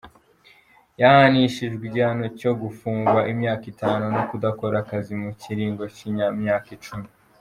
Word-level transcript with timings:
Yahanishijwe 1.01 1.83
igihano 1.89 2.25
co 2.39 2.51
gupfungwa 2.61 3.19
imyaka 3.31 3.65
itanu 3.73 4.03
no 4.15 4.21
kudakora 4.29 4.75
akazi 4.83 5.13
mu 5.21 5.31
kiringo 5.41 5.83
c'imyaka 5.95 6.71
cumi. 6.85 7.07